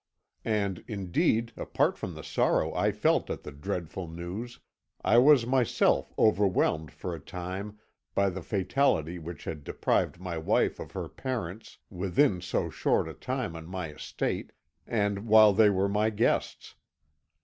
[0.43, 4.59] And, indeed, apart from the sorrow I felt at the dreadful news,
[5.03, 7.77] I was myself overwhelmed for a time
[8.15, 13.13] by the fatality which had deprived my wife of her parents within so short a
[13.13, 14.53] time on my estate,
[14.87, 16.73] and while they were my guests.